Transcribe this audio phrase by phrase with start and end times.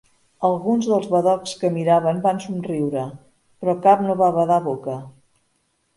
[0.47, 3.03] Alguns dels badocs que miraven van somriure,
[3.63, 5.01] però cap no va badar boca.